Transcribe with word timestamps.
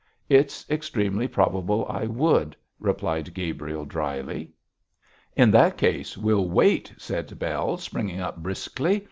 'It's 0.29 0.67
extremely 0.67 1.27
probable 1.27 1.85
I 1.87 2.07
would,' 2.07 2.55
replied 2.79 3.35
Gabriel, 3.35 3.85
dryly. 3.85 4.51
'In 5.35 5.51
that 5.51 5.77
case 5.77 6.17
we'll 6.17 6.49
wait,' 6.49 6.91
said 6.97 7.37
Bell, 7.37 7.77
springing 7.77 8.19
up 8.19 8.37
briskly. 8.37 8.99